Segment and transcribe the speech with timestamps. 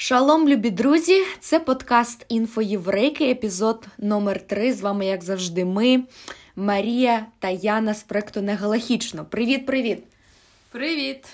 [0.00, 1.22] Шалом, любі друзі!
[1.40, 6.02] Це подкаст «Інфоєврейки», епізод номер 3 З вами, як завжди, ми,
[6.56, 9.24] Марія та Яна з проекту Негалахічно.
[9.24, 9.98] Привіт-привіт!
[10.72, 11.24] Привіт!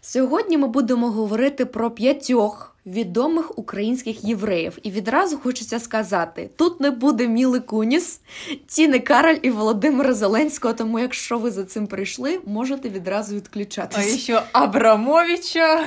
[0.00, 4.78] Сьогодні ми будемо говорити про п'ятьох відомих українських євреїв.
[4.82, 8.20] І відразу хочеться сказати: тут не буде Міли Куніс,
[8.66, 10.74] Тіни Кароль і Володимира Зеленського.
[10.74, 14.14] Тому, якщо ви за цим прийшли, можете відразу відключатися.
[14.14, 15.84] А ще Абрамовича.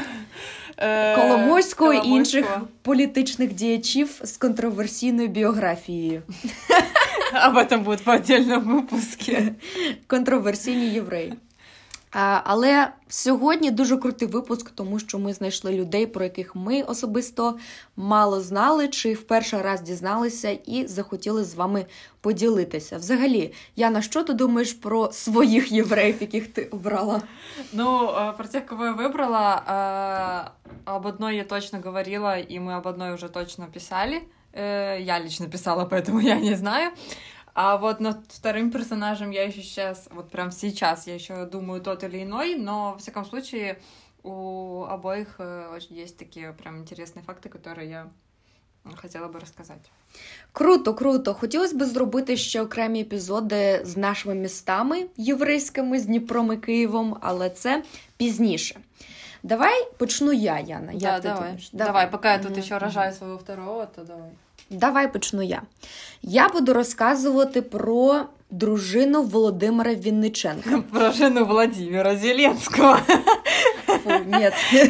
[0.77, 6.21] Е, Коломойського і інших політичних діячів з контроверсійною біографією.
[7.47, 9.31] Об этом будет по отдельному випуску.
[10.07, 11.33] Контроверсійні євреї.
[12.43, 17.57] Але сьогодні дуже крутий випуск, тому що ми знайшли людей, про яких ми особисто
[17.95, 21.85] мало знали, чи в перший раз дізналися і захотіли з вами
[22.21, 22.97] поділитися.
[22.97, 27.21] Взагалі, Яна, що ти думаєш про своїх євреїв, яких ти обрала?
[27.73, 30.51] Ну, про тих, кого я вибрала,
[30.85, 34.21] об одной я точно говорила, і ми об одной вже точно писали.
[34.99, 36.91] Я лично писала, поэтому я не знаю.
[37.54, 42.04] А вот над вторым персонажем я еще сейчас, вот прям сейчас, я еще думаю тот
[42.04, 43.78] или иной, но, во всяком случае,
[44.22, 48.06] у обоих э, очень есть такие прям интересные факти, которые я
[48.96, 49.90] хотіла би розказати.
[50.52, 51.34] Круто, круто.
[51.34, 57.50] Хотілося б зробити ще окремі епізоди з нашими містами єврейськими, з Дніпром і Києвом, але
[57.50, 57.82] це
[58.16, 58.80] пізніше.
[59.42, 60.92] Давай почну я, Яна.
[60.94, 61.52] Да, Як давай.
[61.52, 61.86] Ти давай.
[61.86, 62.62] давай, поки я тут mm-hmm.
[62.62, 64.30] ще рожаю свого второго, то давай.
[64.69, 65.61] Давай почну я.
[66.21, 68.21] Я буду розказувати про
[68.51, 70.77] дружину Володимира Вінниченка.
[70.91, 72.97] Про жену Владимира Зеленського.
[73.85, 74.51] Фу, ні.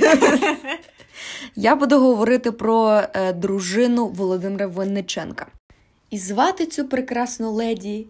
[1.55, 5.47] Я буду говорити про е, дружину Володимира Винниченка.
[6.09, 8.07] І звати цю прекрасну леді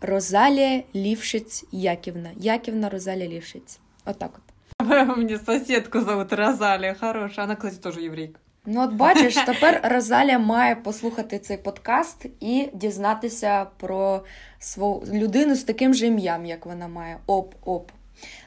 [0.00, 2.30] Розалія Лівшиць Яківна.
[2.36, 3.78] Яківна Розалія Лівшиць.
[4.06, 5.16] Отак от.
[5.16, 7.42] Мені сусідку зовут Розалія, хороша.
[7.42, 8.40] Вона, кстати, теж єврейка.
[8.66, 14.24] Ну, от бачиш, тепер Розаля має послухати цей подкаст і дізнатися про
[14.58, 17.18] свою людину з таким же ім'ям, як вона має.
[17.26, 17.90] Оп-оп.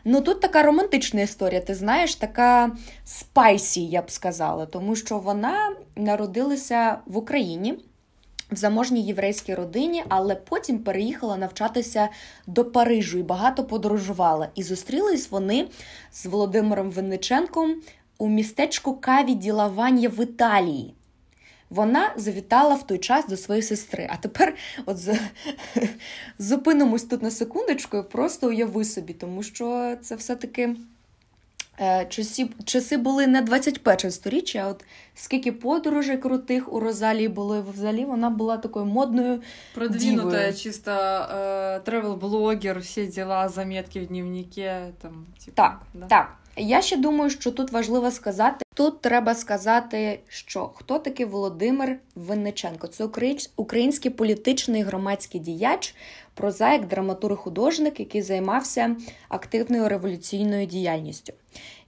[0.06, 2.72] Ну тут така романтична історія, ти знаєш, така
[3.06, 7.80] spicy, я б сказала, тому що вона народилася в Україні.
[8.52, 12.10] В заможній єврейській родині, але потім переїхала навчатися
[12.48, 14.50] до Парижу і багато подорожувала.
[14.56, 15.68] І зустрілись вони
[16.12, 17.76] з Володимиром Винниченком
[18.18, 20.94] у містечку Каві Ділавання в Італії.
[21.70, 24.08] Вона завітала в той час до своєї сестри.
[24.12, 24.56] А тепер
[24.86, 24.98] от
[26.40, 30.76] зупинимось тут на секундочку і просто уяви собі, тому що це все-таки
[31.80, 34.86] е, часи часи були не 21 сторіччя, а от
[35.16, 39.42] скільки подорожей крутих у Розалії було, і взагалі вона була такою модною.
[39.74, 44.88] Продвинутая чисто е, тревел-блогер, всі діла, заметки в дневнике.
[45.02, 46.06] Там, типу, Так, да?
[46.06, 46.38] так.
[46.58, 48.66] Я ще думаю, що тут важливо сказати.
[48.74, 52.88] Тут треба сказати, що хто такий Володимир Винниченко?
[52.88, 53.10] Це
[53.56, 55.96] український політичний громадський діяч,
[56.34, 58.96] прозаїк, драматург, художник, який займався
[59.30, 61.34] активною революційною діяльністю.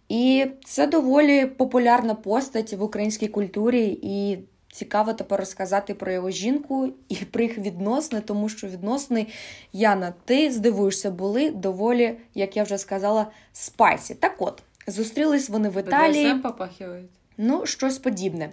[0.09, 4.39] І це доволі популярна постать в українській культурі, і
[4.71, 9.27] цікаво тепер розказати про його жінку і про їх відносини, тому що відносини
[9.73, 14.15] Яна, ти здивуєшся, були доволі, як я вже сказала, spicy.
[14.15, 16.35] Так от, зустрілись вони в Італії.
[16.35, 17.09] Попахивають?
[17.37, 18.49] Ну, щось подібне.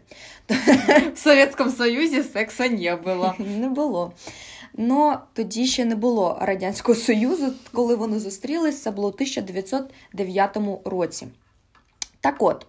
[1.15, 3.35] В Совєтському Союзі секса не було.
[3.39, 4.13] Не було.
[4.75, 11.27] Ну, тоді ще не було Радянського Союзу, коли вони зустрілись, це було у 1909 році.
[12.21, 12.67] Так от,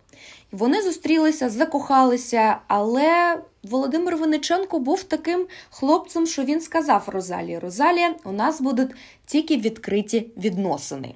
[0.53, 8.33] вони зустрілися, закохалися, але Володимир Винниченко був таким хлопцем, що він сказав Розалії: Розалія, у
[8.33, 8.91] нас будуть
[9.27, 11.15] тільки відкриті відносини.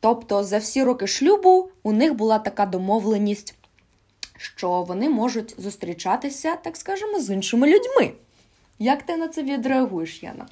[0.00, 3.54] Тобто, за всі роки шлюбу у них була така домовленість,
[4.36, 8.12] що вони можуть зустрічатися, так скажемо, з іншими людьми.
[8.78, 10.46] Як ти на це відреагуєш, Яна?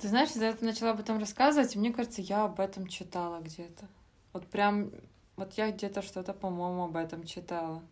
[0.00, 3.86] Ти знаєш, я почала об этом рассказывать, и мне кажется, я об этом читала где-то.
[4.32, 4.90] Вот прям
[5.38, 7.82] Вот я где-то что-то, по-моему, об этом читала.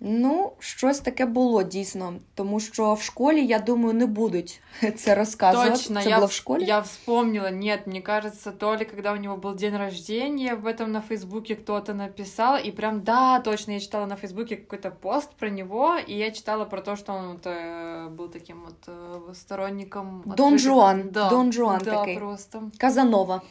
[0.00, 4.60] Ну, щось таке було дійсно, тому що в школі, я думаю, не будуть
[4.96, 5.70] це розказувати.
[5.70, 6.64] Точно, це я, було в школі?
[6.64, 10.86] Я вспомнила, нет, мне кажется, то ли когда у него был день рождения, об этом
[10.86, 15.50] на Фейсбуке кто-то написал, и прям, да, точно, я читала на Фейсбуке какой-то пост про
[15.50, 20.22] него, и я читала про то, что он вот, э, был таким вот э, сторонником...
[20.36, 22.18] Дон Жуан, да, Дон Жуан да, такий.
[22.18, 22.62] просто.
[22.78, 23.42] Казанова.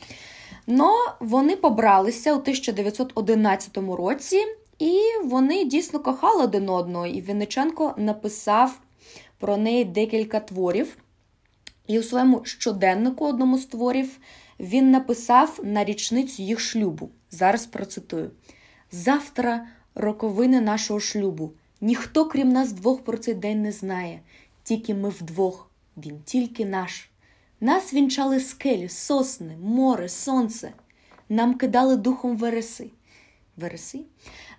[0.70, 4.44] Но вони побралися у 1911 році,
[4.78, 7.06] і вони дійсно кохали один одного.
[7.06, 8.80] І Вінниченко написав
[9.38, 10.96] про неї декілька творів.
[11.86, 14.18] І у своєму щоденнику одному з творів
[14.60, 17.10] він написав на річницю їх шлюбу.
[17.30, 18.30] Зараз процитую:
[18.92, 21.52] Завтра роковини нашого шлюбу.
[21.80, 24.20] Ніхто, крім нас двох, про цей день не знає,
[24.62, 27.09] тільки ми вдвох, він тільки наш.
[27.61, 30.73] Нас вінчали скелі, сосни, море, сонце,
[31.29, 32.89] нам кидали духом вереси.
[33.57, 33.99] Вереси?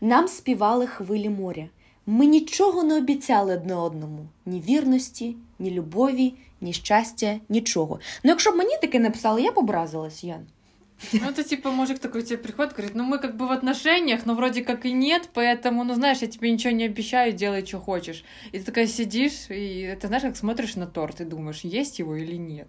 [0.01, 1.69] Нам співали хвилі моря.
[2.07, 8.01] Ми нічого не обіцяли одне одному: ні вірності, ні любові, ні щастя, нічого.
[8.25, 10.47] Ну, якщо б мені таке написали, я б образилась, Ян.
[11.13, 14.35] Ну, это типа мужик такой тебе приходит, говорит, ну мы как бы в отношениях, но
[14.35, 18.25] вроде как и нет, поэтому, ну знаешь, я тебе ничего не обещаю, делай, что хочешь.
[18.53, 22.17] И ты такая сидишь, и ты знаешь, как смотришь на торт и думаешь, есть его
[22.17, 22.69] или нет.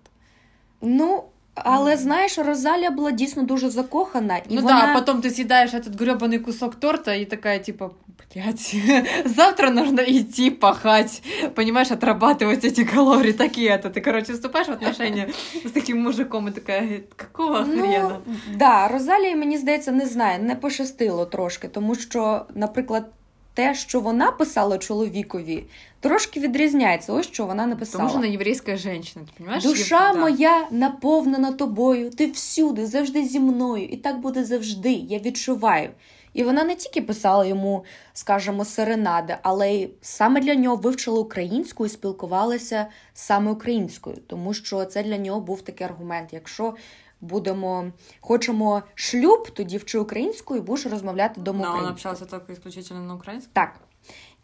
[0.82, 1.24] Ну,
[1.56, 4.38] але знаєш, Розалія була дійсно дуже закохана.
[4.38, 4.82] І ну вона...
[4.82, 7.92] да, а потом ты съедаешь этот гребаный кусок торта и такая типа,
[8.36, 8.76] блядь,
[9.26, 11.24] завтра нужно идти пахать,
[11.56, 13.90] понимаешь, отрабатывать эти калории, такие-то.
[13.90, 15.30] Ты, короче, вступаешь в отношения
[15.66, 18.20] с таким мужиком и такая, какого ну, хрена?
[18.56, 23.06] Да, Розалія, мені здається, не знає, не пощастило трошки, тому що, наприклад,
[23.55, 25.65] те, що вона писала чоловікові,
[26.01, 27.13] трошки відрізняється.
[27.13, 27.99] Ось що вона написала.
[27.99, 29.65] Тому що вона єврейська жінка, ти розумієш?
[29.65, 34.93] Душа моя наповнена тобою, ти всюди, завжди зі мною, і так буде завжди.
[34.93, 35.91] Я відчуваю.
[36.35, 41.87] І вона не тільки писала йому, скажімо, серенади, але й саме для нього вивчила українську
[41.87, 46.33] і спілкувалася саме українською, тому що це для нього був такий аргумент.
[46.33, 46.75] Якщо
[47.23, 51.69] будемо, хочемо шлюб, тоді вчи українською і будеш розмовляти дома українською.
[51.69, 51.83] українською.
[51.83, 53.51] Вона общалася тільки ісключительно на українську?
[53.53, 53.81] Так.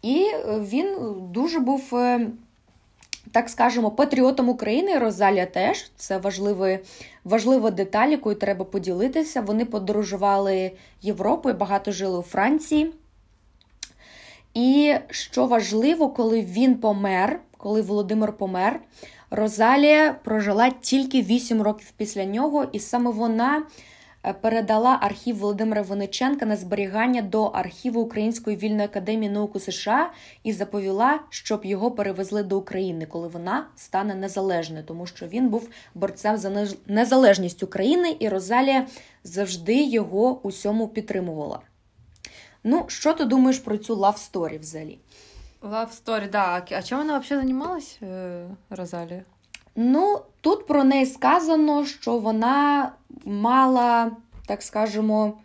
[0.03, 1.91] І він дуже був,
[3.33, 4.99] так скажемо, патріотом України.
[4.99, 6.79] Розалія теж це важливий,
[7.25, 9.41] важлива деталь, якою треба поділитися.
[9.41, 10.73] Вони подорожували
[11.03, 12.93] Європою, багато жили у Франції.
[14.55, 18.81] І що важливо, коли він помер, коли Володимир помер,
[19.31, 23.63] Розалія прожила тільки 8 років після нього, і саме вона
[24.41, 30.11] передала архів Володимира Винниченка на зберігання до архіву Української вільної академії наук США
[30.43, 35.69] і заповіла, щоб його перевезли до України, коли вона стане незалежною, тому що він був
[35.95, 38.87] борцем за незалежність України, і Розалія
[39.25, 41.61] завжди його усьому підтримувала.
[42.65, 44.99] Ну, що ти думаєш про цю story взагалі?
[45.63, 46.65] Love story, да.
[46.71, 48.01] А чим вона взагалі займалась,
[48.71, 49.25] Розалія?
[49.77, 52.93] Ну, тут про неї сказано, що вона
[53.25, 54.11] мала,
[54.47, 55.39] так скажемо,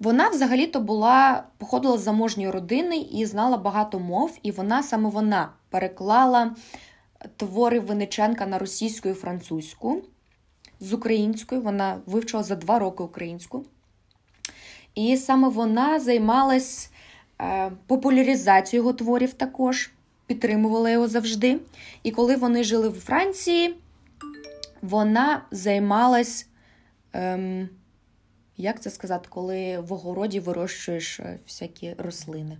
[0.00, 5.48] вона взагалі-то була, походила з заможньої родини і знала багато мов, і вона саме вона
[5.70, 6.54] переклала
[7.36, 10.02] твори Винниченка на російську і французьку.
[10.80, 13.64] З українською вона вивчила за два роки українську.
[14.94, 16.91] І саме вона займалась
[17.42, 19.90] е, популяризацією його творів також
[20.26, 21.60] підтримувала його завжди.
[22.02, 23.74] І коли вони жили в Франції,
[24.82, 26.46] вона займалась,
[27.12, 27.68] ем,
[28.56, 32.58] як це сказати, коли в огороді вирощуєш е, всякі рослини.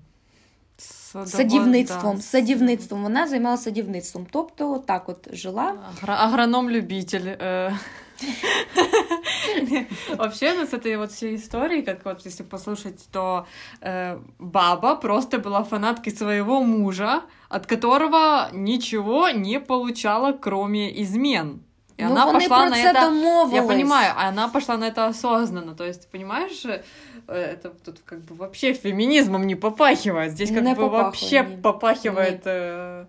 [0.77, 2.17] Садово, садівництвом.
[2.17, 2.23] Да.
[2.23, 3.03] Садівництвом.
[3.03, 4.27] Вона займалася садівництвом.
[4.31, 5.75] Тобто, так от жила.
[6.07, 7.27] Агроном-любитель.
[7.27, 7.79] Е.
[10.17, 13.47] Вообще, ну, с этой вот всей историей, как вот если послушать, то
[13.81, 21.63] э, баба просто была фанаткой своего мужа, от которого ничего не получала, кроме измен.
[21.97, 23.13] И ну, она пошла на это.
[23.53, 25.75] Я понимаю, она пошла на это осознанно.
[25.75, 26.83] То есть, понимаешь, э,
[27.27, 30.33] это тут как бы вообще феминизмом не попахивает.
[30.33, 32.43] Здесь как не бы вообще попахивает.
[32.45, 33.07] Э,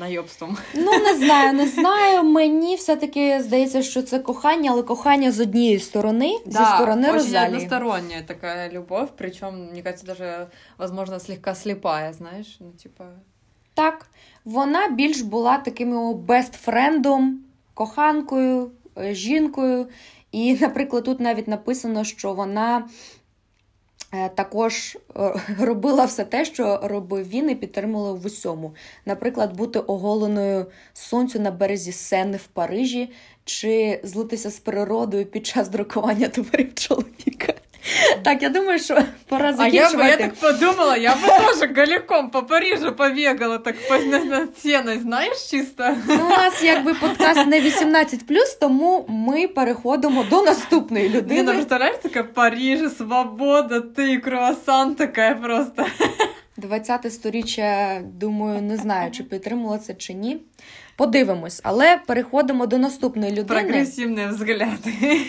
[0.00, 0.56] Найобством.
[0.74, 2.22] Ну, не знаю, не знаю.
[2.22, 7.56] Мені все-таки здається, що це кохання, але кохання з однієї сторони, да, зі сторони Розалії.
[7.56, 10.46] односторонняя така любов, причому, мені кажется, даже,
[10.78, 13.04] возможно, слегка сліпая, знаєш, ну, типа...
[13.74, 14.06] Так,
[14.44, 17.40] вона більш була таким бестфрендом,
[17.74, 19.86] коханкою, е, жінкою.
[20.32, 22.88] І, наприклад, тут навіть написано, що вона
[24.34, 28.74] також е, робила все те, що робив він і підтримувала в усьому.
[29.06, 33.12] Наприклад, бути оголеною сонцю на березі Сени в Парижі,
[33.44, 37.54] чи злитися з природою під час друкування творів чоловіка.
[38.22, 38.98] Так, я думаю, що
[39.28, 39.98] пора закінчувати.
[39.98, 43.76] А я, я так подумала, я бы тоже голиком по Парижу побегала, так
[44.24, 45.96] над стіною, знаєш, чисто.
[46.08, 48.18] Ну, у нас якби подкаст не 18+,
[48.60, 51.34] тому ми переходимо до наступної людини.
[51.34, 55.86] Не, ну, представляєш, така Париж, свобода, ти круасан така просто.
[56.58, 60.40] 20-те сторіччя, думаю, не знаю, чи підтримувала це чи ні.
[60.95, 63.61] Подивимось, але переходимо до наступної людини.
[63.61, 65.21] Прогресивні взгляди.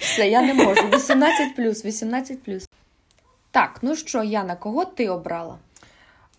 [0.00, 0.88] Все, я не можу.
[0.92, 2.68] 18 плюс, 18 плюс.
[3.50, 5.58] Так, ну що, Яна, кого ти обрала?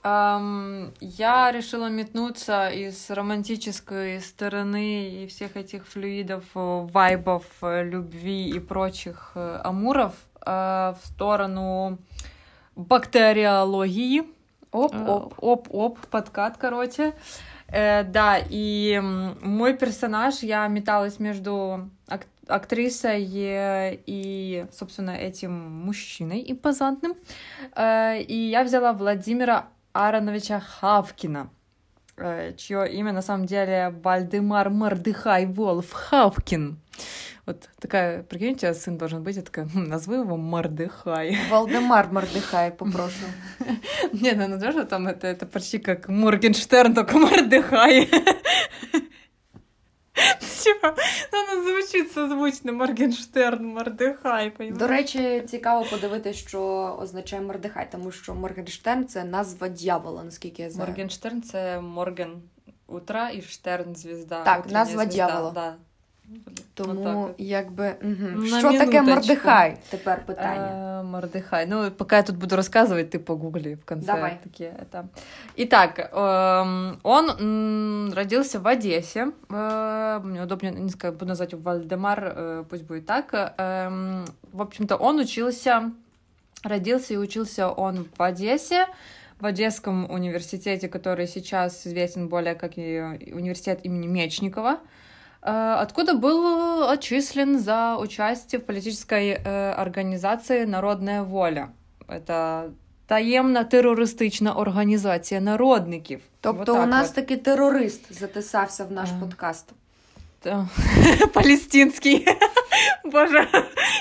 [0.04, 9.32] Um, я решила метнуться из романтической стороны и всех этих флюидов, вайбов, любви и прочих
[9.64, 10.14] амуров
[10.46, 11.98] uh, в сторону
[12.76, 14.24] бактериологии.
[14.72, 15.34] Оп-оп.
[15.34, 17.14] Э, Оп-оп, подкат, короче.
[17.73, 19.01] Э, да, и
[19.43, 27.15] мой персонаж, я металась между ак- актрисой э, и, собственно, этим мужчиной импозантным.
[27.77, 31.49] Э, И я взяла Владимира Ароновича Хавкина,
[32.17, 36.77] э, чье имя на самом деле Вальдемар Мордыхай Волф Хавкин.
[37.47, 41.37] Вот такая, прикинь, у тебя сын должен быть, я такая, «Хм, назову его Мордыхай.
[41.51, 43.25] Валдемар Мордихай, попрошу.
[44.14, 48.10] Не, ну знаешь, что там это, это почти как Моргенштерн, только Мордыхай.
[50.64, 50.96] Типа,
[51.32, 54.90] ну, воно звучить созвучно Моргенштерн, Мордыхай, До понимаєш?
[54.90, 56.62] речі, цікаво подивитися, що
[57.02, 60.90] означає Мордихай, тому що Моргенштерн це назва дьявола, наскільки я знаю.
[60.90, 62.42] Моргенштерн це Морген
[62.88, 64.44] утра і Штерн звізда.
[64.44, 65.52] Так, утрення назва звізда, дьявола.
[65.52, 65.76] Да.
[66.75, 67.35] Тому Вот так от.
[67.39, 68.43] якби угу.
[68.43, 69.03] На що таке.
[69.03, 69.77] Мордихай?
[69.91, 71.03] Тепер питання.
[71.03, 71.67] Мордыхай.
[71.67, 74.07] Ну, пока я тут буду рассказывать, ты погугли в конце.
[74.07, 74.39] Давай.
[74.45, 75.05] Такие, это.
[75.57, 76.11] Итак,
[77.03, 79.33] он родился в Одессе.
[79.49, 83.33] Мне удобнее не буду назвать его Вальдемар, пусть будет так.
[83.33, 85.91] В общем-то, он учился,
[86.63, 88.87] родился и учился он в Одессе,
[89.41, 94.79] в Одесском университете, который сейчас известен более как университет имени Мечникова.
[95.42, 101.68] Э, Откуда был отчислен за участие в политической э, организации Народная воля.
[102.08, 102.70] Это
[103.08, 106.22] таємна терористична організація народників.
[106.42, 107.16] Тобто Вот у так нас от.
[107.16, 109.20] таки терорист затисався в наш А.
[109.20, 109.74] подкаст.
[111.35, 112.27] Палестинский.
[113.05, 113.47] Боже,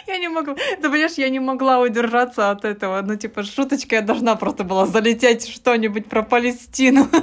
[0.07, 0.55] я не могла.
[0.55, 3.01] Ты понимаешь, я не могла удержаться от этого.
[3.01, 7.07] Ну, типа, шуточка, я должна просто была залететь что-нибудь про Палестину.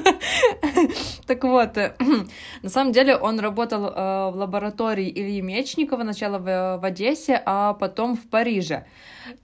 [1.26, 1.96] Так вот, э,
[2.62, 7.75] на самом деле он работал э, в лаборатории Ильи Мечникова, сначала в, в Одессе, а
[7.75, 8.87] потом в Париже.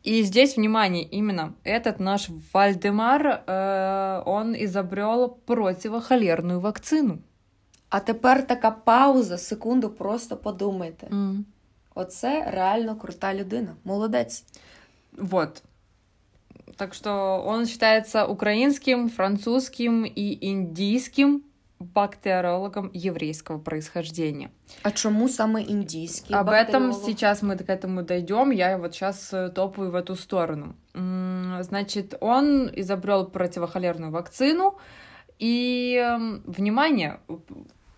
[0.05, 7.23] И здесь, внимание, именно этот наш Вальдемар, э, он изобрел противохолерную вакцину.
[7.91, 11.08] А тепер така пауза, секунду, просто подумайте.
[11.96, 13.75] Оце реально крута людина.
[13.84, 14.44] Молодець.
[15.17, 15.63] Вот.
[16.75, 21.41] Так что он считается украинским, французским и индийским
[21.79, 24.50] бактериологом еврейского происхождения.
[24.84, 26.36] А чому саме індійський?
[26.36, 27.06] Об этом бактеріолог?
[27.06, 28.51] сейчас мы к этому дойдем.
[28.51, 30.75] Я вот сейчас топаю в эту сторону.
[30.96, 34.74] М, Значит, он изобрел противохолерную вакцину.
[35.39, 37.20] І ем, внимание,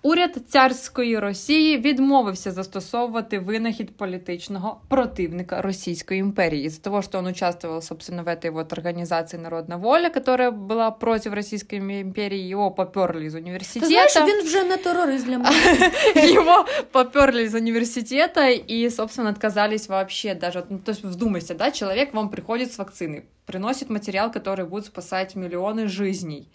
[0.04, 6.66] уряд царської Росії відмовився застосовувати винахід політичного противника Російської імперії.
[6.66, 11.34] Из-за того, что он участвовал, собственно, в этой вот организации «Народная воля», которая была против
[11.34, 13.88] Российской империи, его поперли из Ти университета.
[13.88, 15.92] знаєш, він вже не терорист для мене.
[16.16, 20.64] Его поперли из университета и, собственно, отказались вообще даже.
[20.70, 25.36] Ну, то есть вдумайся, да, человек вам приходит с вакциной, приносит материал, который будет спасать
[25.36, 26.48] миллионы жизней.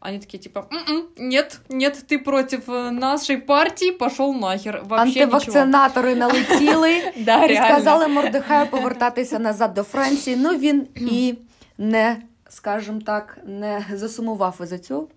[0.00, 4.82] Они такие типа, «М-м, нет, нет, ты против э, нашей партии, пошел нахер.
[4.84, 5.22] Вообще ничего.
[5.36, 10.36] Антивакцинатори налетіли Да, і сказали Мордехаю повертатися назад до Франції.
[10.36, 11.34] Ну він і
[11.78, 12.16] не,
[12.48, 15.08] скажімо так, не засумував із-за цього.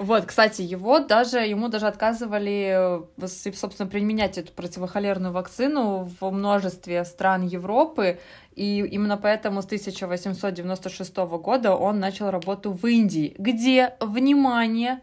[0.00, 7.04] Вот, кстати, его даже, ему даже отказывали, э, собственно, применять эту противохолерную вакцину в множестве
[7.04, 8.18] стран Европы,
[8.54, 15.02] и именно поэтому с 1896 года он начал работу в Индии, где, внимание,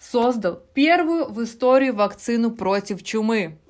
[0.00, 3.60] создал первую в истории вакцину против чумы.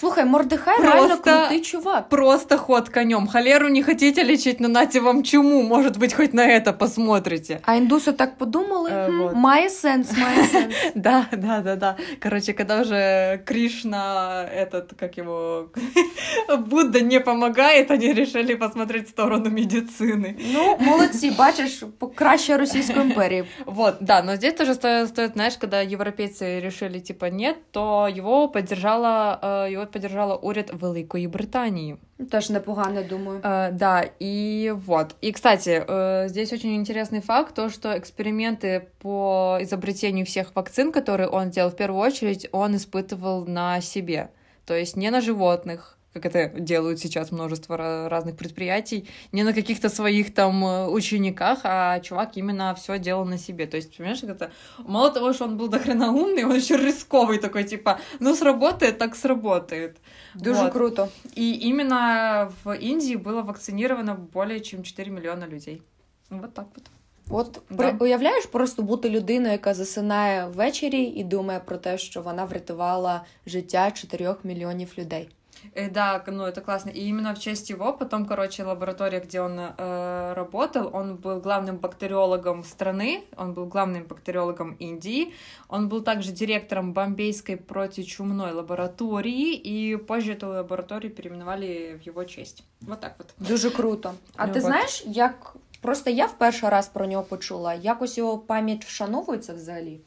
[0.00, 2.08] Слухай, Мордехай Просто- реально крутий чувак.
[2.08, 3.26] Просто ход конем.
[3.28, 5.62] Холеру не хотите лечить, но нате вам чуму.
[5.62, 7.60] Может быть, хоть на это посмотрите.
[7.62, 9.34] А індуси так подумали, Е, «Хм, вот.
[9.34, 10.74] має сенс, має сенс.
[10.94, 11.96] Да, да, да, да.
[12.22, 15.68] Короче, когда уже Кришна, этот, как его,
[16.58, 20.34] Будда не помогает, они решили посмотреть в сторону медицины.
[20.54, 21.82] Ну, молодці, бачиш,
[22.14, 23.44] краще Російської імперії.
[23.66, 28.48] Вот, да, но здесь тоже стоит, стоит, знаешь, когда европейцы решили, типа, нет, то его
[28.48, 31.97] поддержала, э, его поддержала уряд Великої Британии.
[32.31, 33.41] Теж непогано, думаю.
[33.43, 35.15] Э, да, и вот.
[35.21, 41.29] И, кстати, э, здесь очень интересный факт, то, что эксперименты по изобретению всех вакцин, которые
[41.29, 44.29] он делал, в первую очередь, он испытывал на себе.
[44.65, 49.52] То есть не на животных, как это делают сейчас множество ра- разных предприятий, не на
[49.52, 53.66] каких-то своих там э, учениках, а чувак именно все делал на себе.
[53.66, 54.50] То есть, понимаешь, как это...
[54.78, 59.16] Мало того, что он был дохрена умный, он еще рисковый такой, типа, ну сработает, так
[59.16, 59.96] сработает.
[60.34, 60.72] Дуже Вот.
[60.72, 61.08] круто.
[61.34, 65.82] И именно в Индии было вакцинировано более чем 4 миллиона людей.
[66.30, 66.84] Вот так вот.
[67.30, 67.76] От Да.
[67.76, 73.24] при, уявляєш просто бути людиною, яка засинає ввечері і думає про те, що вона врятувала
[73.46, 75.28] життя 4 мільйонів людей.
[75.74, 76.90] Э, да, ну это классно.
[76.90, 81.78] И именно в честь его потом, короче, лаборатория, где он э, работал, он был главным
[81.78, 85.32] бактериологом страны, он был главным бактериологом Индии,
[85.68, 92.64] он был также директором Бомбейской противочумной лаборатории, и позже эту лабораторию переименовали в его честь.
[92.80, 93.34] Вот так вот.
[93.38, 94.14] Дуже круто.
[94.36, 94.64] А Ну, ти от.
[94.64, 100.00] знаєш, як просто я в перший раз про нього почула, якось його пам'ять вшановується взагалі?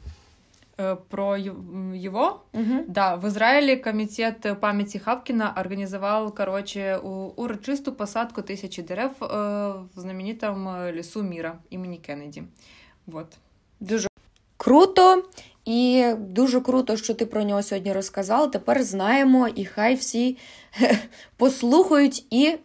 [0.80, 2.84] Э, про ев- м, его Угу.
[2.88, 9.26] Да, в Израиле комитет памяти Хавкина организовал, короче, у- урочисту посадку тысячи дерев э,
[9.94, 12.42] в знаменитом э, лесу мира имени Кеннеди.
[13.06, 13.26] Вот.
[13.80, 14.08] Дуже
[14.56, 15.24] круто.
[15.64, 18.46] І дуже круто, що ти про нього сьогодні розказала.
[18.46, 20.36] Тепер знаємо, і хай всі
[21.36, 22.56] послухають і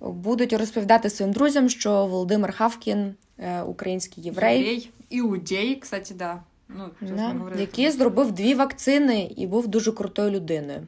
[0.00, 6.42] будуть розповідати своїм друзям, що Володимир Хавкін е, український єврей, Еврей, иудей, кстати, да.
[6.77, 10.87] Ну, да, який зробив дві вакцини і був дуже крутою людиною.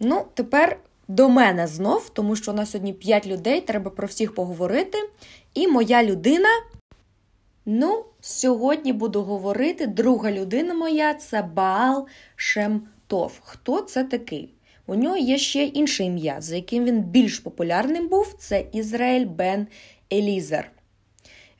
[0.00, 0.78] Ну, тепер
[1.08, 4.98] до мене знов, тому що у нас сьогодні 5 людей, треба про всіх поговорити.
[5.54, 6.48] І моя людина.
[7.66, 9.86] Ну, сьогодні буду говорити.
[9.86, 13.40] Друга людина моя це Баал Шемтов.
[13.42, 14.54] Хто це такий?
[14.86, 18.34] У нього є ще інше ім'я, за яким він більш популярним був.
[18.38, 19.66] Це Ізраїль Бен
[20.12, 20.70] Елізер.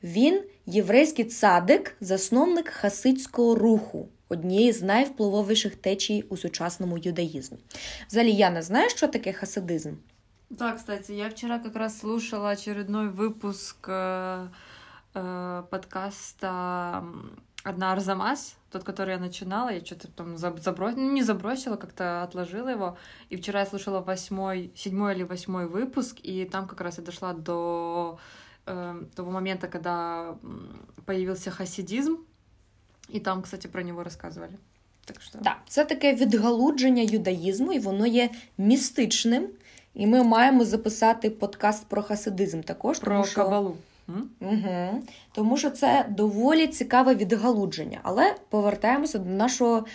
[0.03, 7.58] Він єврейський цадик, засновник хасидського руху, однієї з найвпливовіших течій у сучасному юдаїзмі.
[8.08, 9.94] Взагалі, я не знаю, що таке хасидизм.
[10.50, 14.48] Да, кстати, я вчера как раз слушала очередной выпуск э,
[15.14, 17.30] э, подкаста м,
[17.64, 22.68] «Одна Арзамас», тот, который я начинала, я что-то там забросила, ну, не забросила, как-то отложила
[22.68, 22.96] его.
[23.28, 27.32] И вчера я слушала восьмой, седьмой или восьмой выпуск, и там как раз я дошла
[27.32, 28.39] до э,
[29.15, 30.35] того момента, когда
[31.05, 32.17] появился хасидизм,
[33.09, 34.57] и там, кстати, про него рассказывали.
[35.05, 35.39] Так что...
[35.39, 39.49] Так, це таке відгалудження юдаїзму, і воно є містичним.
[39.93, 42.99] І ми маємо записати подкаст про хасидизм також.
[42.99, 43.43] Про тому що...
[43.43, 43.77] кабалу.
[44.41, 45.03] Угу.
[45.31, 47.99] Тому що це доволі цікаве відгалудження.
[48.03, 49.85] Але повертаємося до нашого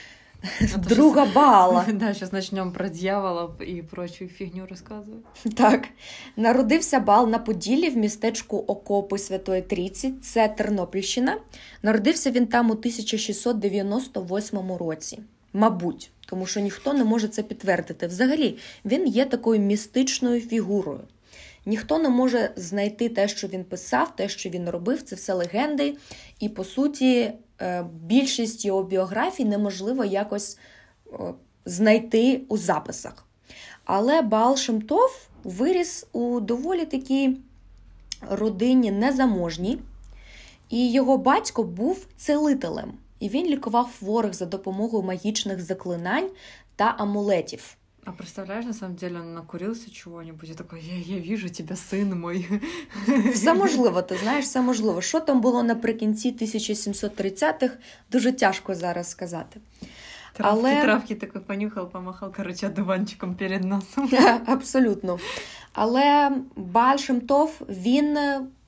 [0.74, 1.84] А друга Баала.
[1.92, 5.24] Да, сейчас начнем про дьяволов и прочую фигню рассказывать.
[5.56, 5.88] Так,
[6.36, 11.36] народився Бал на Поділлі в містечку Окопи Святої Трійці, це Тернопільщина.
[11.82, 15.18] Народився він там у 1698 році.
[15.52, 18.06] Мабуть, тому що ніхто не може це підтвердити.
[18.06, 21.00] Взагалі, він є такою містичною фігурою.
[21.66, 25.96] Ніхто не може знайти те, що він писав, те, що він робив, це все легенди.
[26.40, 30.58] І по суті, е, більшість його біографій неможливо якось
[31.12, 33.26] е, знайти у записах.
[33.84, 37.36] Але Баал Шемтов виріс у доволі такій
[38.30, 39.78] родині незаможній,
[40.70, 46.30] і його батько був целителем, і він лікував хворих за допомогою магічних заклинань
[46.76, 47.76] та амулетів.
[48.06, 52.14] А представляешь, на самом деле он накурился чего-нибудь и такой, я, я вижу тебя, сын
[52.14, 52.46] мой.
[53.34, 55.02] Все можливо, ти знаєш, все можливо.
[55.02, 57.76] Що там було наприкінці 1730-х,
[58.12, 59.60] дуже тяжко зараз сказати.
[60.32, 64.10] Травки, Але- травки такой понюхал, помахал, короче, одуванчиком перед носом.
[64.46, 65.18] Абсолютно.
[65.72, 68.18] Але Бааль Шемтов він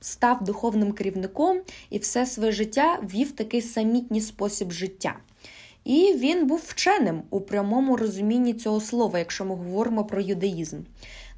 [0.01, 5.15] став духовним керівником і все своє життя вів такий самітній спосіб життя.
[5.83, 10.77] І він був вченим у прямому розумінні цього слова, якщо ми говоримо про юдаїзм.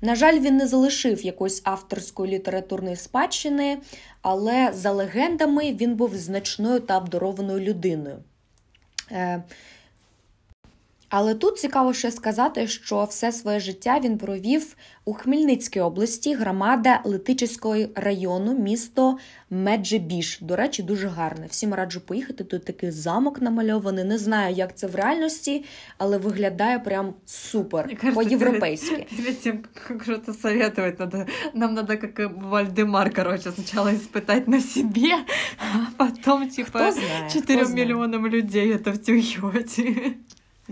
[0.02, 3.78] На жаль, він не залишив якоїсь авторської літературної спадщини,
[4.22, 8.18] але за легендами він був значною та обдарованою людиною.
[11.14, 17.02] Але тут цікаво ще сказати, що все своє життя він провів у Хмельницькій області, громада
[17.04, 19.18] Летичівського району, місто
[19.50, 20.40] Меджибіш.
[20.42, 21.48] До речі, дуже гарне.
[21.50, 22.44] Всім раджу поїхати.
[22.44, 24.04] Тут такий замок намальований.
[24.04, 25.66] Не знаю, як це в реальності,
[25.98, 29.08] але виглядає прям супер по-європейськи.
[30.04, 35.26] Что-то советовать, надо, нам надо, как Вальдемар, короче, сначала испытать на себе,
[35.58, 37.28] а потом, типа, знає?
[37.30, 37.86] хто 4 знає.
[37.86, 39.80] миллионам людей это втюхивать.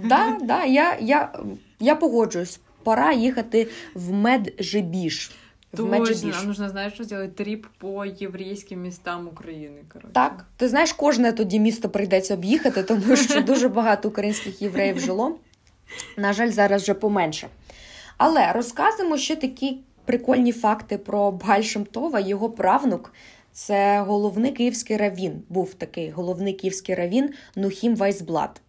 [0.04, 1.34] Да, да, я, я,
[1.80, 2.60] я погоджуюсь.
[2.84, 5.32] Пора їхати в Меджибіш.
[5.74, 7.36] В Точно, нам нужно, знаешь, что сделать?
[7.36, 10.14] Трип по еврейским местам Украины, короче.
[10.14, 15.38] Так, ти знаєш, кожне тоді місто прийдеться об'їхати, тому що дуже багато українських євреїв жило.
[16.18, 17.48] На жаль, зараз вже поменше.
[18.18, 22.20] Але розказуємо ще такі прикольні факти про Баль Шемтова.
[22.20, 23.14] Його правнук
[23.52, 25.42] це головний київський равін.
[25.50, 28.62] Був такий головний київський равін Нухім Вайсблат.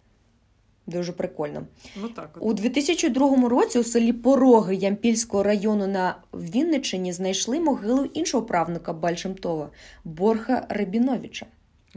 [0.93, 1.67] Дуже прикольно.
[2.01, 2.43] Вот так от.
[2.43, 9.71] У 2002 році у селі Пороги Ямпільського району на Вінниччині знайшли могилу іншого правника Бальшемтова
[10.05, 11.47] Борха Рабіновича.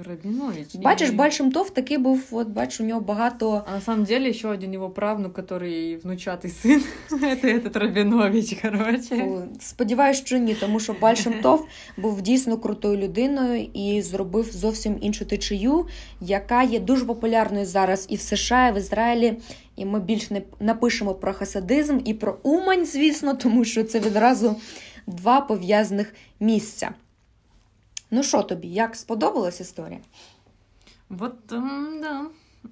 [0.07, 0.75] Рабинович.
[0.75, 3.65] Бачиш, И- Большимтов такий був, от бач, у нього багато.
[3.67, 9.17] А на самом деле еще один его правнук, который внучатый сын, это этот Рабинович, короче.
[9.17, 15.25] Фу, Сподіваюсь, що ні, тому що Большимтов був дійсно крутою людиною і зробив зовсім іншу
[15.25, 15.87] течію,
[16.21, 19.35] яка є дуже популярною зараз і в США, і в Ізраїлі.
[19.77, 24.57] І ми більше не напишемо про хасадизм і про Умань, звісно, тому що це відразу
[25.07, 26.91] два пов'язаних місця.
[28.13, 30.01] Ну що тобі, як сподобалась історія?
[31.09, 32.27] Вот, м, да,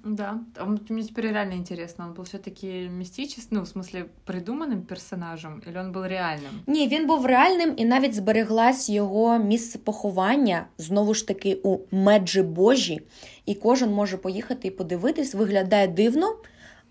[0.05, 0.39] да.
[0.57, 5.61] А вот мне теперь реально интересно, он был все-таки мистический, ну, в смысле, придуманным персонажем,
[5.67, 6.51] или он был реальным?
[6.67, 13.01] Ні, він був реальним і навіть збереглась його місце поховання знову ж таки у Меджибожі.
[13.45, 16.35] І кожен може поїхати і подивитись, виглядає дивно,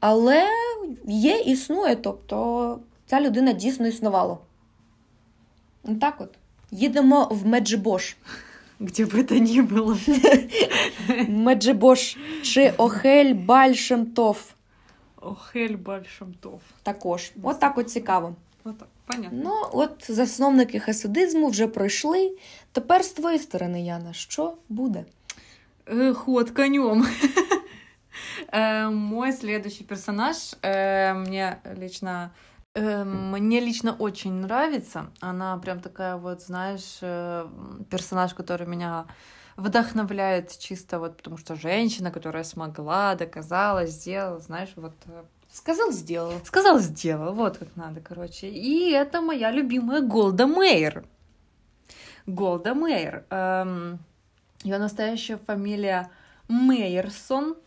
[0.01, 0.49] але
[1.05, 1.97] є, існує.
[1.97, 4.39] Тобто ця людина дійсно існувала.
[6.01, 6.39] Так от.
[6.71, 8.17] Їдемо в Меджибош.
[8.79, 9.97] Где бы это ни было.
[11.29, 14.55] Меджибош чи Охель Бальшемтов.
[15.27, 16.61] Охель Большамтов.
[16.83, 17.33] Також.
[17.43, 18.35] От так от цікаво.
[18.65, 19.39] Вот так, понятно.
[19.45, 22.37] Ну, от засновники хасидизму вже пройшли.
[22.73, 25.05] Тепер з твоєї сторони, Яна, що буде?
[25.87, 27.07] Э, Ход конем.
[28.53, 32.29] Э, Мой следующий персонаж э, мне лично э,
[32.76, 35.12] мне лично очень нравится.
[35.20, 37.48] Она прям такая вот, знаешь, э,
[37.90, 39.08] персонаж, который меня
[39.58, 46.40] вдохновляет чисто вот потому что женщина, которая смогла, доказала, сделала, знаешь, вот э, Сказав, зробила.
[46.46, 48.48] сказал, сделал, вот как надо, короче.
[48.50, 51.04] И это моя любимая Голда Мейер.
[52.26, 53.26] Голда Мейер.
[53.30, 54.00] Эм,
[54.64, 56.10] ее настоящая фамилия
[56.48, 57.58] Мейерсон.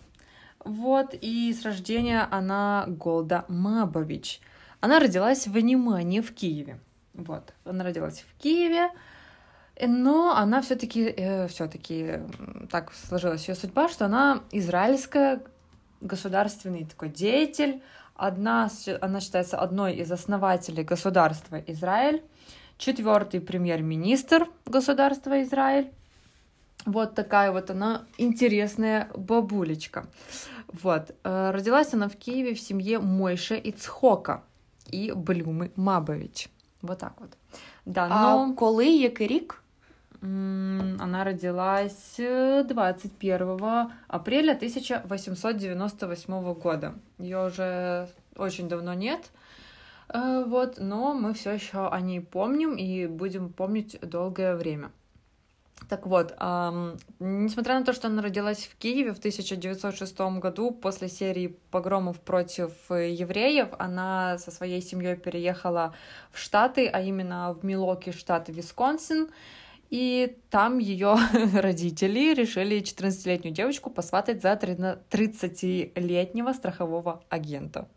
[0.64, 4.40] Вот, и с рождения она Голда Мабович.
[4.84, 6.78] Она родилась в Анимане в Киеве.
[7.14, 8.90] Вот, она родилась в Киеве,
[9.76, 12.20] э, но она все-таки, все-таки
[12.70, 15.40] так сложилась ее судьба, что она израильская
[16.02, 17.82] государственный такой деятель.
[18.14, 18.68] Одна,
[19.00, 22.22] она считается одной из основателей государства Израиль,
[22.76, 25.90] четвертый премьер-министр государства Израиль.
[26.84, 30.08] Вот такая вот она интересная бабулечка.
[30.74, 31.14] Вот.
[31.24, 34.42] э, Родилась она в Киеве в семье Мойша Ицхока
[34.94, 36.48] и Блюмы Мабович.
[36.83, 37.30] Вот так вот.
[37.87, 38.14] Да, но...
[38.14, 39.61] А коли, який рік?
[40.22, 43.40] Она родилась э, 21
[44.09, 46.94] апреля 1898 года.
[47.18, 49.30] Ее уже очень давно нет.
[50.46, 54.90] Вот, но мы все еще о ней помним и будем помнить долгое время.
[55.88, 61.08] Так вот, ам, несмотря на то, что она родилась в Киеве в 1906 году после
[61.08, 65.94] серии погромов против э, евреев, она со своей семьей переехала
[66.32, 69.28] в Штаты, а именно в Милоки, штат Висконсин.
[69.90, 71.16] И там ее
[71.54, 77.88] родители решили 14-летнюю девочку посватать за 30-летнего страхового агента.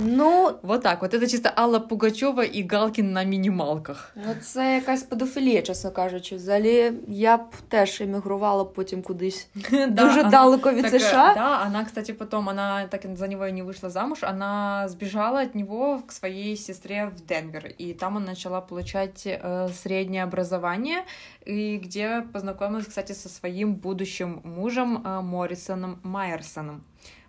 [0.00, 1.14] Ну, Вот так вот.
[1.14, 4.12] Это чисто Алла Пугачева и Галкин на минималках.
[4.16, 6.36] ну це якась педофілія, чесно кажучи.
[6.36, 9.48] Взагалі, я б теж емігрувала потім кудись
[9.88, 11.34] дуже она- далеко від Так, э, США.
[11.34, 15.42] Да, она, кстати, потом, она так и за него и не вышла замуж, она сбежала
[15.42, 21.04] от него к своей сестре в Денвер, и там она начала получать э, среднее образование,
[21.46, 26.82] и где познакомилась, кстати, со своим будущим мужем э, Моррисоном Майерсоном.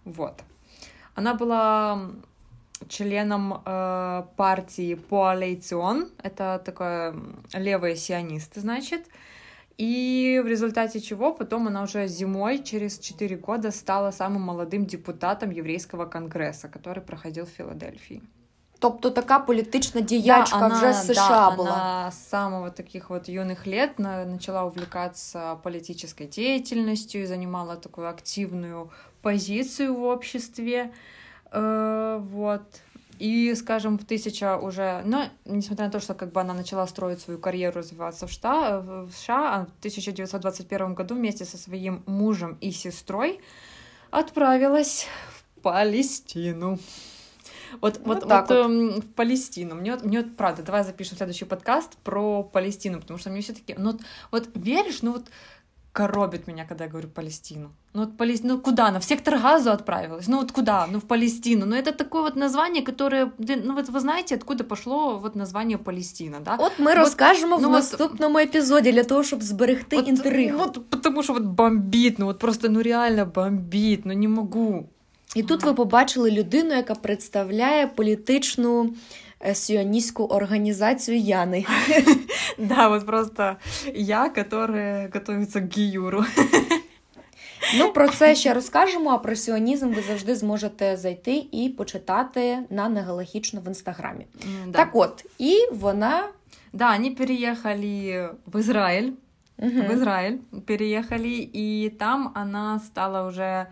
[0.06, 0.34] Вот.
[1.16, 2.00] Она была
[2.89, 7.15] членом э, партии Коалицион, это такое
[7.55, 9.01] левые сионисты, значит,
[9.79, 15.51] и в результате чего потом она уже зимой, через 4 года, стала самым молодым депутатом
[15.51, 18.23] еврейского конгресса, который проходил в Филадельфии.
[18.79, 21.71] Тобто така політична діячка Да, вже з да, США була.
[21.71, 28.09] Она с самого таких вот юных лет на- начала увлекаться политической деятельностью и занимала такую
[28.09, 28.91] активную
[29.21, 30.91] позицию в обществе.
[31.53, 32.63] Э, вот.
[33.19, 37.21] И, скажем, в тысяча уже, но несмотря на то, что как бы она начала строить
[37.21, 42.59] свою карьеру, развиваться в США, в США, а в 1921 году вместе со своим мужем
[42.61, 43.41] и сестрой
[44.11, 46.79] отправилась в Палестину.
[47.81, 48.65] Вот, Вот вот, так вот, вот.
[48.67, 49.75] эм, в Палестину.
[49.77, 53.75] Мне, вот- мне вот правда, давай запишем следующий подкаст про Палестину, потому что мне все-таки,
[53.79, 55.27] ну вот, вот веришь, ну вот
[55.93, 57.71] коробит меня, когда я говорю Палестину.
[57.95, 58.99] Ну вот Палестина, ну куда она?
[58.99, 60.29] В сектор газу отправилась?
[60.29, 60.87] Ну вот куда?
[60.93, 61.67] Ну в Палестину.
[61.67, 66.41] Ну это такое вот название, которое, ну вот вы знаете, откуда пошло вот название Палестина,
[66.41, 66.55] да?
[66.59, 70.59] От ми От, розкажемо ну, в от- наступному епізоді для того, щоб зберегти Вот, інтригу.
[70.59, 74.85] вот потому что вот бомбит, ну вот просто, ну реально бомбит, ну не могу.
[75.37, 78.95] І тут ви побачили людину, яка представляє політичну
[79.47, 81.65] е, сіоністську організацію Яни.
[82.59, 83.57] Да, вот просто
[83.95, 86.25] я, которая готовится к гіюру.
[87.79, 92.89] Ну, про це ще розкажемо, а про сіонізм ви завжди зможете зайти і почитати на
[92.89, 94.27] негалахічно в інстаграмі.
[94.67, 94.73] Да.
[94.73, 96.29] Так от, і вона.
[96.73, 99.11] Да, они переехали в Израиль.
[99.59, 99.87] Мгм.
[99.87, 103.67] В Израиль переехали, и там она стала уже э,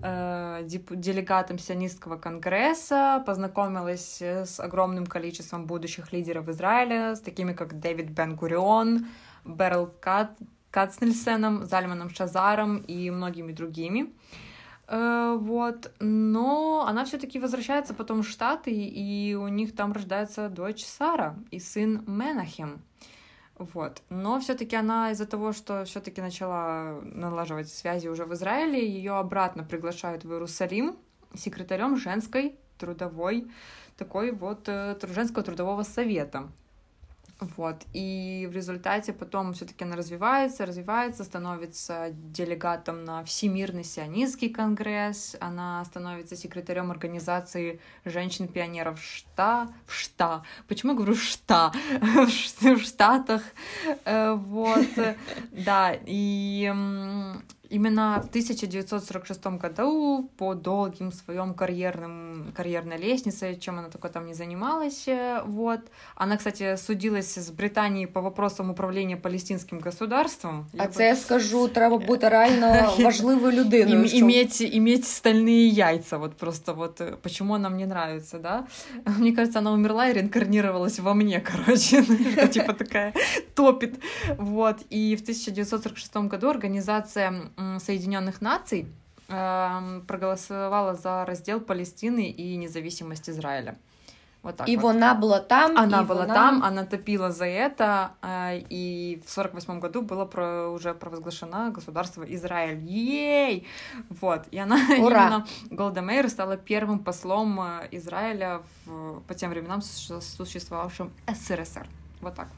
[0.00, 8.10] делегатом сионистского конгресса, познакомилась э, с огромным количеством будущих лидеров Израиля, с такими как Дэвид
[8.10, 9.06] Бен-Гурион,
[9.44, 10.38] Берл Кат,
[10.70, 14.12] Кацнельсеном, Зальманом Шазаром и многими другими.
[14.86, 20.84] Э, Вот, но она все-таки возвращается потом в Штаты, и у них там рождается дочь
[20.84, 22.82] Сара и сын Менахем.
[23.60, 24.02] Вот.
[24.08, 29.64] Но все-таки она из-за того, что все-таки начала налаживать связи уже в Израиле, ее обратно
[29.64, 30.96] приглашают в Иерусалим
[31.34, 33.50] секретарем женской трудовой
[33.98, 36.48] такой вот э, женского трудового совета.
[37.40, 37.86] Вот.
[37.92, 45.84] И в результате потом все-таки она развивается, развивается, становится делегатом на Всемирный сионистский конгресс, она
[45.84, 50.42] становится секретарем организации женщин-пионеров ШТА, в ШТА.
[50.68, 51.72] Почему я говорю ШТА?
[52.60, 53.42] В Штатах.
[54.04, 54.86] Э, Вот,
[55.52, 56.72] да, и
[57.70, 64.34] именно в 1946 году по долгим своем карьерным, карьерной лестнице, чем она только там не
[64.34, 65.80] занималась, э, вот.
[66.16, 70.66] Она, кстати, судилась с Британией по вопросам управления палестинским государством.
[70.78, 74.02] А Я це я скажу, треба бути реально важливою людиною.
[74.02, 78.66] Им- иметь, иметь стальные яйца, вот просто вот почему она мне нравится, да?
[79.18, 83.12] Мне кажется, она умерла и реинкарнировалась во мне, короче, что типа такая
[83.54, 83.94] топит,
[84.38, 84.76] вот.
[84.90, 87.32] И в 1946 году Организация
[87.78, 88.86] Соединенных Наций
[89.28, 93.74] эм, проголосовала за раздел Палестины и независимость Израиля.
[94.42, 94.82] Вот так І вот.
[94.82, 95.76] вона була там.
[95.78, 96.34] Она была вона...
[96.34, 101.70] там, она топила за это, э, и в сорок восьмом году было про, уже провозглашено
[101.70, 102.78] государство Израиль.
[102.88, 103.66] Ей!
[104.20, 105.26] Вот, и она Ура!
[105.26, 111.86] именно, Голда Меир стала первым послом э, Израиля в, по тем временам суще- существовавшим СРСР.
[112.22, 112.48] Вот так.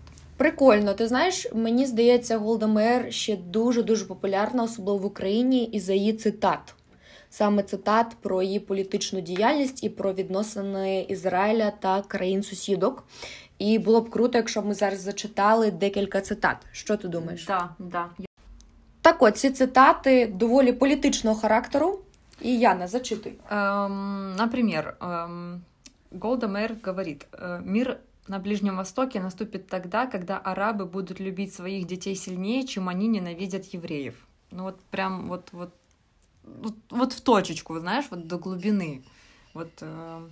[0.42, 5.80] Прикольно, ти знаєш, мені здається, Голда Меир ще дуже дуже популярна, особливо в Україні, і
[5.80, 6.74] за її цитат.
[7.30, 13.04] Саме цитат про її політичну діяльність і про відносини Ізраїля та країн-сусідок.
[13.60, 16.58] І було б круто, якщо б ми зараз зачитали декілька цитат.
[16.72, 17.46] Що ти думаєш?
[17.46, 18.06] Да, да.
[19.02, 22.00] Так от, ці цитати доволі політичного характеру.
[22.42, 23.34] І Яна, зачитуй.
[23.52, 25.60] Эм, например, эм,
[26.22, 31.88] Голда Меир говорит, э, мир на Ближнем Востоке наступит тогда, когда арабы будут любить своих
[31.88, 34.16] детей сильнее, чем они ненавидят евреев.
[34.52, 35.74] Ну вот прям вот, вот,
[36.44, 39.04] вот, вот в точечку, знаешь, вот до глубины.
[39.54, 40.28] Вот, э,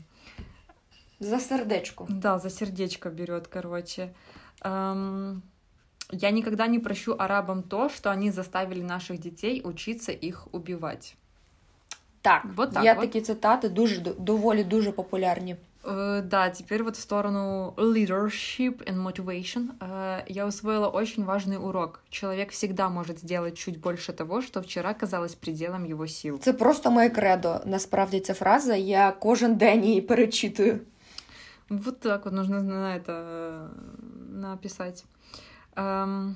[1.20, 2.06] За сердечко.
[2.10, 4.14] да, за сердечко берет, короче.
[4.62, 5.42] Эм,
[6.12, 11.16] я никогда не прощу арабам то, что они заставили наших детей учиться их убивать.
[12.22, 13.00] Так, Вот так є от.
[13.00, 15.56] такі цитати, дуже доволі дуже популярні.
[15.84, 19.70] Э, Да, теперь вот в сторону leadership and motivation.
[19.80, 22.02] Э, Я усвоила очень важный урок.
[22.10, 26.40] Человек всегда может сделать чуть больше того, что вчера казалось пределом его сил.
[26.40, 27.62] Це просто моє кредо.
[27.66, 28.76] Насправді ця фраза.
[28.76, 30.80] Я кожен день її перечитую.
[31.70, 33.68] Вот так вот нужно на это э,
[34.42, 35.06] написать.
[35.76, 36.36] Эм,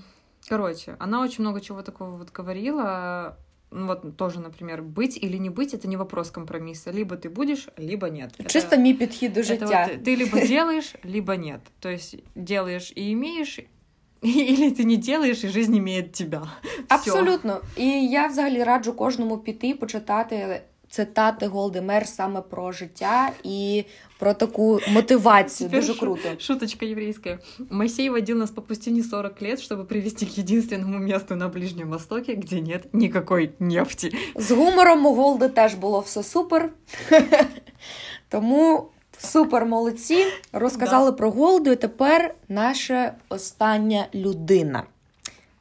[0.49, 3.35] Короче, она очень много чего такого вот говорила.
[3.73, 6.91] Ну, Вот тоже, например, быть или не быть это не вопрос компромисса.
[6.91, 8.31] Либо ты будешь, либо нет.
[8.39, 9.89] Это- Чисто мій підхід до Это життя.
[9.91, 11.59] вот ты либо делаешь, либо нет.
[11.79, 13.59] То есть делаешь и имеешь,
[14.23, 16.41] или ты не делаешь, и жизнь имеет тебя.
[16.63, 16.83] Всё.
[16.87, 17.61] Абсолютно.
[17.77, 23.84] І я взагалі раджу кожному піти і почитати цитати Голди Мер саме про життя і
[24.18, 25.68] про таку мотивацію.
[25.68, 26.28] Теперь Дуже круто.
[26.38, 27.38] Шуточка еврейская.
[27.70, 32.34] Моисей водил нас по пустыне 40 лет, чтобы привести к единственному месту на Ближнем Востоке,
[32.34, 34.14] где нет никакой нефти.
[34.34, 36.70] З гумором у Голди теж було все супер.
[38.28, 40.24] Тому супер молодці.
[40.52, 44.82] Розказали про Голду, і тепер наша остання людина.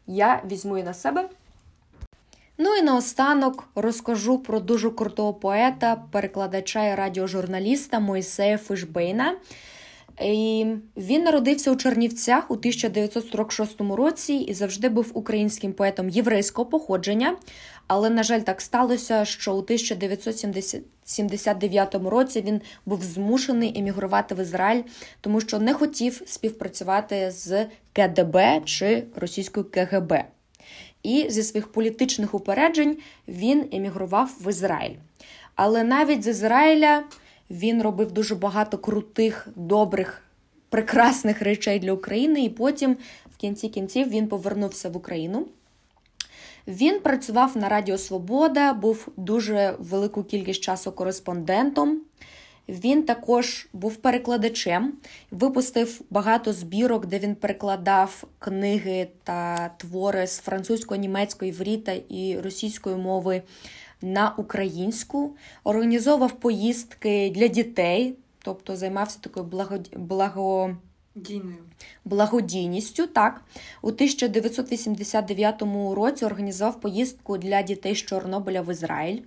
[0.08, 1.30] Я візьму її на себе.
[2.58, 9.36] Ну і наостанок розкажу про дуже крутого поета, перекладача і радіожурналіста Мойсея Фишбейна.
[10.22, 10.66] І
[10.98, 17.38] він народився у Чернівцях у 1946 році і завжди був українським поетом єврейського походження.
[17.88, 24.84] Але, на жаль, так сталося, що у 1979 році він був змушений емігрувати в Ізраїль,
[25.22, 30.24] тому що не хотів співпрацювати з КДБ чи російською КГБ.
[31.04, 34.96] І зі своїх політичних упереджень він емігрував в Ізраїль.
[35.56, 37.04] Але навіть з Ізраїля
[37.50, 40.24] він робив дуже багато крутих, добрих
[40.70, 42.98] прекрасних речей для України, і потім,
[43.34, 45.48] в кінці кінців, він повернувся в Україну.
[46.68, 52.02] Він працював на Радіо Свобода, був дуже велику кількість часу кореспондентом.
[52.70, 54.94] Він також був перекладачем,
[55.32, 62.96] випустив багато збірок, де він перекладав книги та твори з французької, німецької, івріта і російської
[62.96, 63.42] мови
[64.02, 69.46] на українську, організовував поїздки для дітей, тобто займався такою
[69.96, 70.78] благо...
[72.06, 73.08] благодійністю.
[73.08, 73.42] Так,
[73.82, 75.62] у 1989
[75.96, 79.22] році організував поїздку для дітей з Чорнобиля в Ізраїль.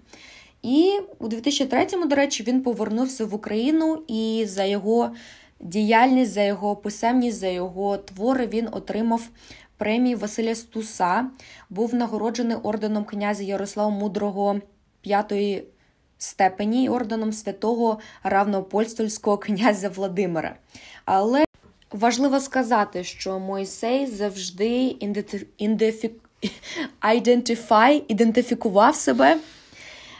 [0.67, 5.11] І у 2003-му, до речі, він повернувся в Україну і за його
[5.61, 9.23] діяльність, за його писемність, за його твори він отримав
[9.77, 11.27] премію Василя Стуса,
[11.71, 14.61] був нагороджений орденом князя Ярослава Мудрого
[15.01, 15.65] п'ятої
[16.19, 20.57] степені і орденом святого равнопольстольського князя Владимира.
[21.05, 21.45] Але
[21.93, 24.97] важливо сказати, що Мойсей завжди
[25.59, 26.11] ідентифі...
[28.09, 29.37] ідентифікував себе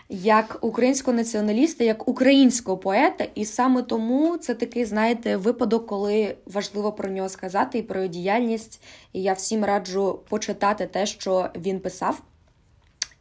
[0.09, 6.93] як українського націоналіста, як українського поета, і саме тому це такий, знаєте, випадок, коли важливо
[6.93, 8.83] про нього сказати і про його діяльність.
[9.13, 12.23] І я всім раджу почитати те, що він писав.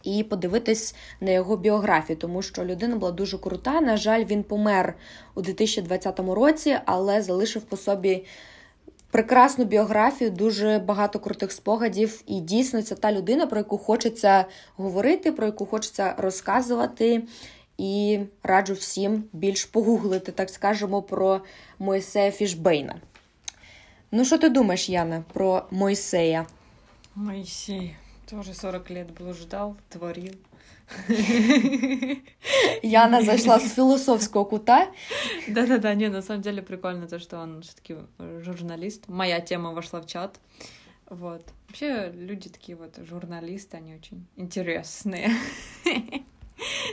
[0.04, 3.82] І подивитись на його біографію, тому що людина була дуже крута.
[3.82, 4.94] На жаль, він помер
[5.36, 8.26] у 2020 році, але залишив по собі
[9.16, 12.22] прекрасну біографію, дуже багато крутих спогадів.
[12.28, 17.24] І дійсно це та людина, про яку хочеться говорити, про яку хочеться розказувати.
[17.78, 21.42] І раджу всім більш погуглити, так скажемо, про
[21.80, 22.96] Мойсея Фішбейна.
[24.12, 26.46] Ну, що ти думаєш, Яна, про Мойсея?
[27.16, 27.96] Мойсей.
[28.30, 30.34] Тоже 40 лет блуждал, творил.
[32.82, 34.88] Яна зашла с философского кута.
[35.48, 37.98] Да-да-да, не, на самом деле прикольно то, что он все-таки
[38.42, 39.08] журналист.
[39.08, 40.40] Моя тема вошла в чат.
[41.10, 41.44] Вот.
[41.68, 45.30] Вообще люди такие вот журналісти, они очень интересные.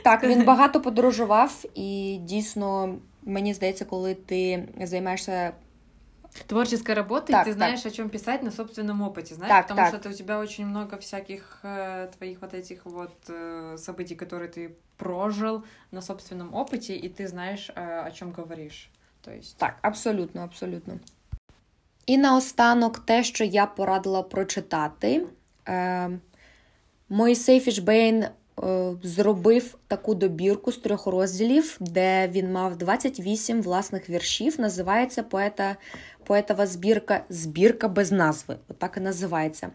[0.03, 5.53] Так, він багато подорожував, і дійсно, мені здається, коли ти займаєшся
[6.46, 7.92] творческая работа, так, и ты знаешь, так.
[7.92, 9.88] о чем писать на собственном опыте, знаешь, так, потому так.
[9.88, 14.48] что это у тебя очень много всяких э, твоих вот этих вот э, событий, которые
[14.48, 18.90] ты прожил на собственном опыте, и ты знаешь, э, о чем говориш.
[19.22, 19.56] То есть...
[19.56, 20.98] Так, абсолютно, абсолютно.
[22.06, 25.26] І наостанок те, що я порадила прочитати.
[25.68, 26.10] Е,
[27.08, 28.24] Мойсей Фішбейн
[28.64, 34.60] Е, зробив таку добірку з трьох розділів, де він мав 28 власних віршів.
[34.60, 35.76] Називається поета,
[36.25, 38.55] поетова збірка Збірка без назви.
[38.67, 39.69] Отак і називається.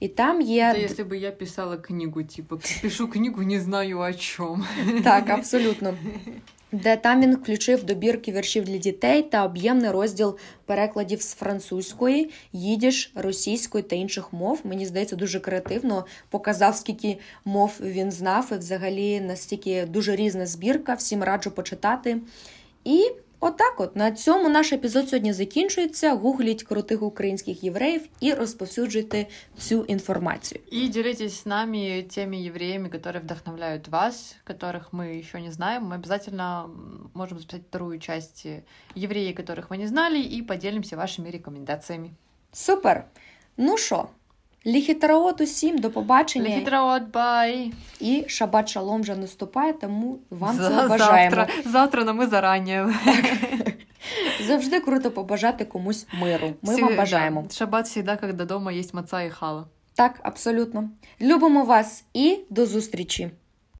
[0.00, 0.72] І там є.
[0.74, 4.64] Це якщо б я писала книгу, типу, пишу книгу, не знаю о чому.
[5.04, 5.94] Так, абсолютно
[6.72, 10.36] де там він включив добірки віршів для дітей та об'ємний розділ
[10.66, 14.60] перекладів з французької, їдіш, російської та інших мов.
[14.64, 20.94] Мені здається, дуже креативно показав, скільки мов він знав, і взагалі настільки дуже різна збірка.
[20.94, 22.18] Всім раджу почитати.
[22.84, 23.10] І
[23.44, 26.14] Отак, от на цьому наш епізод сьогодні закінчується.
[26.14, 29.26] Гугліть крутих українських євреїв і розповсюджуйте
[29.58, 30.60] цю інформацію.
[30.70, 35.88] І делитесь з нами теми євреями, які вдохновляють вас, которых ми ще не знаємо.
[35.88, 36.70] Ми обязательно
[37.14, 38.46] можемо записати вторую часть
[38.94, 42.10] євреїв, яких ви не знали, і поділимося вашими рекомендаціями.
[42.52, 43.04] Супер!
[43.56, 44.08] Ну що?
[44.66, 46.48] להתראות усім, до побачення.
[46.48, 47.72] להתראות, bye!
[48.00, 51.36] І шабат шалом вже наступає, тому вам За, це бажаємо.
[51.36, 52.80] Завтра, завтра но ми зарані.
[54.46, 56.54] Завжди круто побажати комусь миру.
[56.62, 57.42] Ми Всі, вам бажаємо.
[57.42, 57.54] Да.
[57.54, 59.64] Шабат завжди, коли вдома є маца і хала.
[59.94, 60.90] Так, абсолютно.
[61.20, 63.30] Любимо вас і до зустрічі!